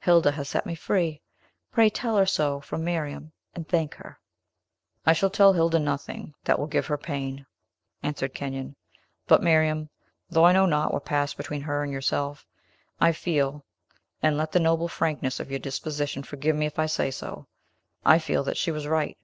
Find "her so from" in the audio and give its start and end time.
2.16-2.82